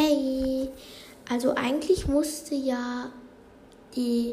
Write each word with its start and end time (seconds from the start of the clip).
Hey, 0.00 0.70
also 1.28 1.56
eigentlich 1.56 2.06
musste 2.06 2.54
ja 2.54 3.10
die, 3.96 4.32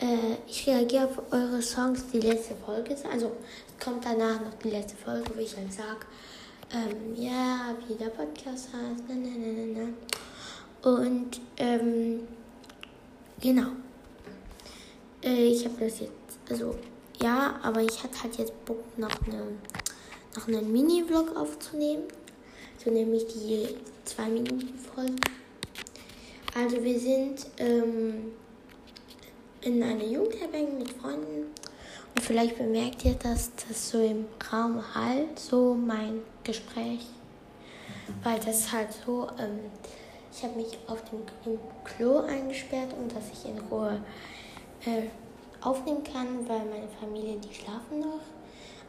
äh, 0.00 0.36
ich 0.48 0.66
reagiere 0.66 1.04
auf 1.04 1.20
eure 1.30 1.60
Songs, 1.60 2.06
die 2.10 2.20
letzte 2.20 2.54
Folge 2.54 2.96
sein. 2.96 3.10
Also 3.12 3.32
kommt 3.78 4.06
danach 4.06 4.40
noch 4.40 4.54
die 4.64 4.70
letzte 4.70 4.96
Folge, 4.96 5.32
wo 5.36 5.40
ich 5.40 5.54
dann 5.54 5.70
sage, 5.70 6.06
ähm, 6.72 7.14
ja, 7.14 7.74
wie 7.86 7.94
der 7.94 8.08
Podcast 8.08 8.70
heißt, 8.72 9.04
na, 9.06 9.14
na, 9.16 9.30
na, 9.36 9.92
na. 10.82 10.90
Und, 10.90 11.40
ähm, 11.58 12.20
genau. 13.38 13.72
Äh, 15.22 15.48
ich 15.48 15.62
habe 15.66 15.74
das 15.78 16.00
jetzt, 16.00 16.38
also, 16.48 16.74
ja, 17.22 17.60
aber 17.62 17.82
ich 17.82 18.02
hatte 18.02 18.22
halt 18.22 18.38
jetzt 18.38 18.64
Bock, 18.64 18.82
noch, 18.96 19.10
eine, 19.26 19.42
noch 20.36 20.48
einen 20.48 20.72
Mini-Vlog 20.72 21.36
aufzunehmen. 21.36 22.04
So 22.82 22.90
nämlich 22.90 23.26
die 23.26 23.76
zwei 24.06 24.28
Minuten 24.28 24.78
Folge. 24.78 25.16
Also 26.54 26.82
wir 26.82 26.98
sind 26.98 27.46
ähm, 27.58 28.32
in 29.60 29.82
einer 29.82 30.04
Jugendherberge 30.04 30.72
mit 30.72 30.90
Freunden 30.90 31.48
und 32.14 32.22
vielleicht 32.22 32.56
bemerkt 32.56 33.04
ihr, 33.04 33.14
dass 33.14 33.50
das 33.68 33.90
so 33.90 34.02
im 34.02 34.24
Raum 34.50 34.82
halt 34.94 35.38
so 35.38 35.74
mein 35.74 36.22
Gespräch, 36.42 37.06
weil 38.22 38.40
das 38.40 38.72
halt 38.72 38.88
so, 39.04 39.28
ähm, 39.38 39.60
ich 40.32 40.42
habe 40.42 40.56
mich 40.56 40.78
auf 40.86 41.02
dem 41.10 41.20
im 41.44 41.58
Klo 41.84 42.20
eingesperrt, 42.20 42.94
um 42.98 43.08
dass 43.08 43.24
ich 43.30 43.50
in 43.50 43.58
Ruhe 43.58 44.00
äh, 44.86 45.02
aufnehmen 45.60 46.02
kann, 46.02 46.48
weil 46.48 46.64
meine 46.64 46.88
Familie, 46.98 47.36
die 47.36 47.54
schlafen 47.54 48.00
noch. 48.00 48.20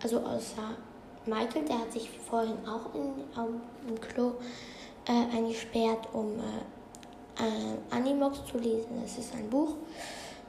Also 0.02 0.20
außer 0.20 0.78
Michael, 1.26 1.66
der 1.66 1.80
hat 1.80 1.94
sich 1.94 2.10
vorhin 2.10 2.58
auch 2.68 2.94
in, 2.96 3.24
um, 3.40 3.62
im 3.88 4.02
Klo 4.02 4.34
äh, 5.08 5.36
eingesperrt, 5.36 6.08
um 6.14 6.40
äh, 6.40 7.44
äh, 7.44 7.96
Animox 7.96 8.44
zu 8.46 8.58
lesen. 8.58 9.02
Das 9.02 9.18
ist 9.18 9.34
ein 9.36 9.50
Buch. 9.50 9.76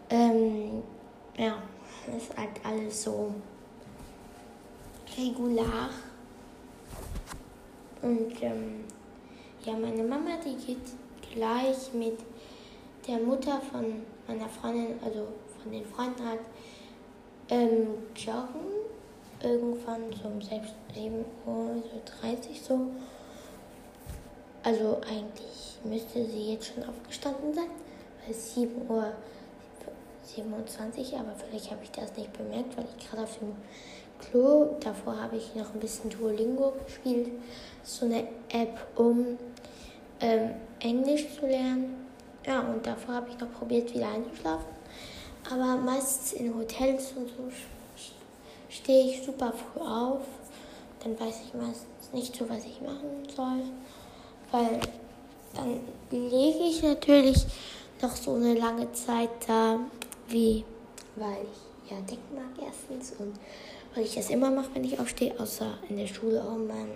Ähm, 0.09 0.83
ja, 1.37 1.62
das 2.06 2.23
ist 2.25 2.37
halt 2.37 2.51
alles 2.64 3.03
so 3.03 3.34
regular. 5.17 5.91
Und 8.01 8.42
ähm, 8.42 8.84
ja, 9.64 9.75
meine 9.75 10.03
Mama, 10.03 10.31
die 10.45 10.57
geht 10.57 10.79
gleich 11.33 11.92
mit 11.92 12.19
der 13.07 13.19
Mutter 13.19 13.61
von 13.61 14.03
meiner 14.27 14.48
Freundin, 14.48 14.98
also 15.05 15.29
von 15.62 15.70
den 15.70 15.84
Freunden 15.84 16.25
hat, 16.27 16.39
ähm, 17.48 17.89
joggen. 18.17 18.83
Irgendwann 19.43 20.12
so 20.12 20.29
um 20.29 20.41
7 20.41 21.25
Uhr, 21.47 21.83
so 21.83 22.01
30 22.23 22.62
so. 22.62 22.81
Also 24.62 25.01
eigentlich 25.09 25.79
müsste 25.83 26.25
sie 26.25 26.53
jetzt 26.53 26.73
schon 26.73 26.85
aufgestanden 26.85 27.53
sein, 27.53 27.70
weil 28.23 28.31
es 28.31 28.55
7 28.55 28.89
Uhr 28.89 29.13
27, 30.25 31.15
aber 31.15 31.35
vielleicht 31.35 31.70
habe 31.70 31.83
ich 31.83 31.91
das 31.91 32.17
nicht 32.17 32.33
bemerkt, 32.33 32.77
weil 32.77 32.87
ich 32.97 33.09
gerade 33.09 33.25
auf 33.25 33.39
dem 33.39 33.57
Klo, 34.20 34.77
davor 34.81 35.20
habe 35.20 35.37
ich 35.37 35.55
noch 35.55 35.75
ein 35.75 35.81
bisschen 35.81 36.11
Duolingo 36.11 36.75
gespielt. 36.85 37.31
So 37.83 38.07
eine 38.07 38.29
App, 38.53 38.87
um 38.95 39.37
ähm, 40.20 40.51
Englisch 40.81 41.27
zu 41.39 41.47
lernen. 41.47 42.07
Ja, 42.47 42.61
und 42.61 42.87
davor 42.87 43.17
habe 43.17 43.31
ich 43.31 43.39
noch 43.39 43.53
probiert, 43.53 43.93
wieder 43.93 44.09
einzuschlafen. 44.09 44.67
Aber 45.51 45.77
meistens 45.77 46.35
in 46.35 46.55
Hotels 46.55 47.13
und 47.17 47.29
so 47.29 47.51
stehe 48.73 49.11
ich 49.11 49.23
super 49.25 49.53
früh 49.53 49.81
auf. 49.81 50.23
Dann 51.03 51.19
weiß 51.19 51.42
ich 51.47 51.55
meistens 51.55 52.12
nicht 52.12 52.34
so, 52.34 52.48
was 52.48 52.65
ich 52.65 52.81
machen 52.81 53.29
soll. 53.34 53.62
Weil 54.51 54.81
dann 55.55 55.81
lege 56.11 56.64
ich 56.64 56.83
natürlich 56.83 57.45
noch 58.01 58.14
so 58.17 58.34
eine 58.34 58.55
lange 58.55 58.91
Zeit 58.92 59.31
da, 59.47 59.79
wie, 60.29 60.64
weil 61.17 61.47
ich 61.53 61.91
ja 61.91 61.97
denken 61.98 62.34
mag 62.34 62.67
erstens 62.67 63.13
und 63.19 63.35
weil 63.95 64.05
ich 64.05 64.14
das 64.14 64.30
immer 64.30 64.51
mache, 64.51 64.70
wenn 64.75 64.85
ich 64.85 64.98
aufstehe, 64.98 65.39
außer 65.39 65.79
in 65.89 65.98
der 65.98 66.07
Schule 66.07 66.42
auch 66.42 66.57
mal. 66.57 66.86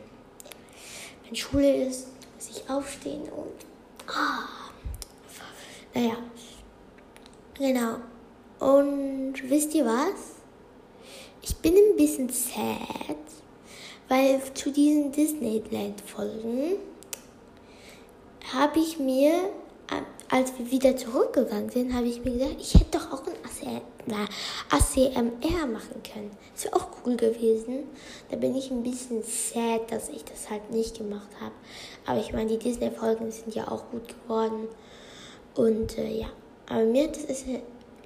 Wenn 1.25 1.37
Schule 1.37 1.87
ist, 1.87 2.09
muss 2.35 2.49
ich 2.51 2.71
aufstehen 2.71 3.23
und. 3.23 3.67
Ah, 4.09 4.49
naja. 5.93 6.17
Genau. 7.59 7.97
Und 8.59 9.35
wisst 9.51 9.75
ihr 9.75 9.85
was? 9.85 10.36
Bin 11.67 11.75
ein 11.75 11.97
bisschen 11.97 12.29
sad, 12.29 13.17
weil 14.07 14.41
zu 14.55 14.71
diesen 14.71 15.11
Disneyland-Folgen 15.11 16.77
habe 18.53 18.79
ich 18.79 19.01
mir 19.01 19.51
als 20.29 20.57
wir 20.57 20.71
wieder 20.71 20.97
zurückgegangen 20.97 21.69
sind, 21.71 21.93
habe 21.93 22.07
ich 22.07 22.25
mir 22.25 22.35
gesagt, 22.35 22.61
ich 22.61 22.75
hätte 22.75 22.99
doch 22.99 23.13
auch 23.13 23.23
ein 23.27 24.29
ACMR 24.71 25.67
machen 25.67 26.03
können. 26.05 26.31
Das 26.55 26.67
wäre 26.67 26.77
auch 26.77 26.87
cool 27.05 27.17
gewesen. 27.17 27.89
Da 28.31 28.37
bin 28.37 28.55
ich 28.55 28.71
ein 28.71 28.85
bisschen 28.85 29.25
sad, 29.25 29.91
dass 29.91 30.09
ich 30.09 30.25
das 30.25 30.49
halt 30.49 30.71
nicht 30.71 30.99
gemacht 30.99 31.31
habe. 31.41 31.55
Aber 32.07 32.21
ich 32.21 32.33
meine, 32.33 32.49
die 32.49 32.59
Disney-Folgen 32.59 33.33
sind 33.33 33.57
ja 33.57 33.67
auch 33.67 33.91
gut 33.91 34.15
geworden. 34.23 34.69
Und 35.57 35.99
äh, 35.99 36.21
ja, 36.21 36.29
aber 36.69 36.85
mir 36.85 37.09
das 37.09 37.25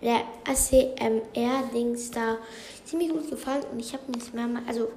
der 0.02 0.22
ACMR-Dings 0.44 2.10
da 2.10 2.38
ziemlich 2.84 3.10
gut 3.10 3.30
gefallen. 3.30 3.64
Und 3.72 3.80
ich 3.80 3.92
habe 3.92 4.04
mir 4.06 4.18
das 4.18 4.32
mehrmals, 4.32 4.66
also 4.68 4.88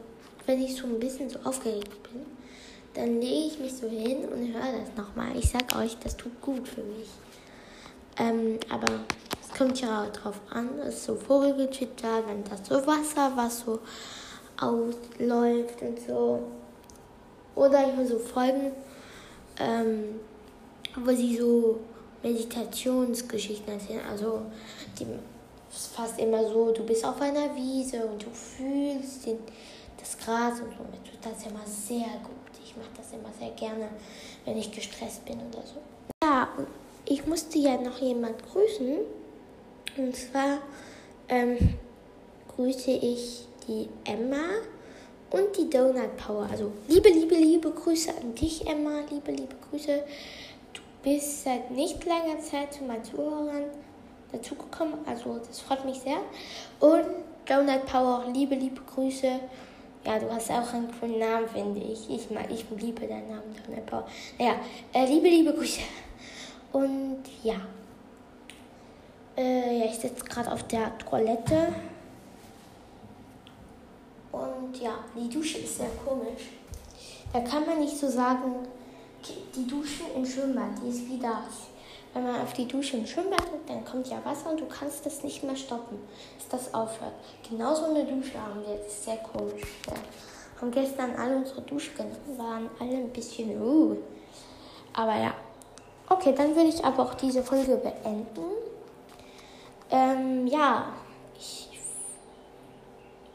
wenn 0.46 0.62
ich 0.62 0.76
so 0.76 0.88
ein 0.88 1.00
bisschen 1.00 1.30
so 1.30 1.40
aufgeregt 1.44 2.04
bin, 2.04 2.26
dann 2.94 3.20
lege 3.20 3.48
ich 3.48 3.60
mich 3.60 3.74
so 3.74 3.88
hin 3.88 4.26
und 4.26 4.54
höre 4.54 4.80
das 4.80 4.96
nochmal. 4.96 5.36
Ich 5.38 5.50
sag 5.50 5.76
euch, 5.76 5.98
das 6.00 6.16
tut 6.16 6.40
gut 6.42 6.68
für 6.68 6.84
mich. 6.84 7.10
Ähm, 8.20 8.60
aber 8.70 9.00
es 9.42 9.58
kommt 9.58 9.82
ja 9.82 10.04
auch 10.04 10.12
drauf 10.12 10.40
an, 10.52 10.70
es 10.80 10.96
ist 10.96 11.06
so 11.06 11.16
Vogelgezwitscher, 11.16 12.24
wenn 12.28 12.44
das 12.44 12.68
so 12.68 12.76
Wasser, 12.86 13.32
was 13.36 13.62
so 13.62 13.80
ausläuft 14.60 15.82
und 15.82 16.00
so. 16.08 16.44
Oder 17.56 17.88
ich 17.88 17.96
höre 17.96 18.06
so 18.06 18.20
Folgen, 18.20 18.72
ähm, 19.60 20.20
wo 20.96 21.12
sie 21.12 21.38
so 21.38 21.80
Meditationsgeschichten 22.24 23.74
erzählen. 23.74 24.02
Also 24.10 24.42
die 24.98 25.06
ist 25.74 25.88
fast 25.88 26.20
immer 26.20 26.48
so, 26.48 26.72
du 26.72 26.86
bist 26.86 27.06
auf 27.06 27.20
einer 27.22 27.56
Wiese 27.56 28.06
und 28.06 28.24
du 28.24 28.30
fühlst 28.32 29.26
den, 29.26 29.40
das 29.98 30.18
Gras 30.18 30.62
und 30.62 30.72
so. 30.72 30.84
Mir 30.84 31.04
tut 31.04 31.20
das 31.22 31.46
immer 31.46 31.66
sehr 31.66 32.20
gut. 32.24 32.34
Ich 32.64 32.76
mache 32.78 32.90
das 32.96 33.12
immer 33.12 33.32
sehr 33.38 33.52
gerne, 33.52 33.90
wenn 34.46 34.58
ich 34.58 34.72
gestresst 34.72 35.26
bin 35.26 35.36
oder 35.36 35.64
so. 35.66 35.80
Ja, 36.24 36.50
und 36.58 36.68
ich 37.06 37.26
musste 37.28 37.60
ja 37.60 37.78
noch 37.78 38.00
jemand 38.00 38.36
grüßen. 38.52 39.00
Und 39.98 40.16
zwar 40.16 40.60
ähm, 41.30 41.76
grüße 42.56 42.92
ich 42.92 43.48
die 43.68 43.90
Emma 44.06 44.46
und 45.30 45.58
die 45.58 45.70
Donut 45.70 46.16
Power. 46.18 46.48
Also 46.50 46.72
liebe, 46.88 47.10
liebe, 47.10 47.36
liebe 47.36 47.72
Grüße 47.72 48.12
an 48.16 48.36
dich, 48.36 48.66
Emma. 48.68 49.02
Liebe, 49.10 49.32
liebe 49.32 49.56
Grüße. 49.70 50.04
Bist 51.04 51.44
seit 51.44 51.70
nicht 51.70 52.04
langer 52.06 52.40
Zeit 52.40 52.74
zu 52.74 52.84
meinen 52.84 53.04
Zuhörern 53.04 53.66
dazugekommen. 54.32 54.96
Also 55.06 55.40
das 55.46 55.60
freut 55.60 55.86
mich 55.86 56.00
sehr. 56.00 56.18
Und 56.80 57.06
Donut 57.46 57.86
Power, 57.86 58.26
liebe, 58.34 58.56
liebe 58.56 58.82
Grüße. 58.82 59.40
Ja, 60.06 60.20
du 60.20 60.30
hast 60.34 60.50
auch 60.52 60.74
einen 60.74 60.90
coolen 61.00 61.20
Namen, 61.20 61.48
finde 61.48 61.80
ich. 61.82 62.10
Ich, 62.10 62.28
ich 62.50 62.66
liebe 62.78 63.08
deinen 63.08 63.30
Namen, 63.30 63.56
Donald 63.66 63.86
Power. 63.86 64.08
Naja, 64.38 64.56
äh, 64.94 65.06
liebe, 65.06 65.28
liebe 65.28 65.54
Grüße. 65.54 65.82
Und 66.74 67.24
ja. 67.44 67.56
Äh, 69.38 69.80
ja, 69.80 69.86
ich 69.86 69.96
sitze 69.96 70.24
gerade 70.26 70.52
auf 70.52 70.64
der 70.64 70.98
Toilette. 70.98 71.74
Und 74.32 74.82
ja, 74.82 75.00
die 75.16 75.30
Dusche 75.30 75.60
ist 75.60 75.78
sehr 75.78 75.90
komisch. 76.06 76.50
Da 77.32 77.40
kann 77.42 77.66
man 77.66 77.80
nicht 77.80 77.98
so 77.98 78.10
sagen, 78.10 78.68
die 79.56 79.68
Dusche 79.68 80.04
im 80.16 80.26
Schwimmbad, 80.26 80.82
die 80.82 80.90
ist 80.90 81.08
wie 81.08 81.20
das. 81.20 81.70
Wenn 82.14 82.24
man 82.24 82.42
auf 82.42 82.54
die 82.54 82.68
Dusche 82.68 82.98
im 82.98 83.08
Schwimmbad 83.08 83.42
drückt, 83.42 83.70
dann 83.70 83.84
kommt 83.84 84.08
ja 84.08 84.24
Wasser 84.24 84.52
und 84.52 84.60
du 84.60 84.66
kannst 84.66 85.06
das 85.06 85.24
nicht 85.24 85.44
mehr 85.44 85.56
stoppen, 85.56 85.98
bis 86.38 86.48
das 86.48 86.74
aufhört. 86.74 87.14
Genauso 87.50 87.86
eine 87.86 88.06
Dusche 88.06 88.40
haben 88.40 88.62
wir, 88.66 88.86
ist 88.86 89.04
sehr 89.04 89.18
komisch. 89.18 89.64
Ja. 89.88 89.94
Haben 90.62 90.72
gestern 90.72 91.16
alle 91.16 91.38
unsere 91.38 91.62
Dusche 91.62 91.92
genommen, 91.94 92.38
waren 92.38 92.70
alle 92.80 92.98
ein 92.98 93.10
bisschen 93.10 93.60
uh. 93.60 93.98
Aber 94.94 95.16
ja. 95.16 95.34
Okay, 96.08 96.34
dann 96.36 96.56
würde 96.56 96.70
ich 96.70 96.84
aber 96.84 97.04
auch 97.04 97.14
diese 97.16 97.42
Folge 97.42 97.78
beenden. 97.78 98.44
Ähm, 99.90 100.46
ja, 100.46 100.94
ich, 101.36 101.70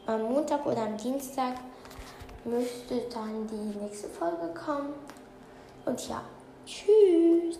am 0.05 0.21
Montag 0.23 0.65
oder 0.65 0.83
am 0.83 0.95
Dienstag 0.95 1.55
müsste 2.45 3.01
dann 3.13 3.47
die 3.47 3.77
nächste 3.77 4.07
Folge 4.07 4.53
kommen. 4.53 4.93
Und 5.85 6.09
ja, 6.09 6.21
tschüss. 6.65 7.59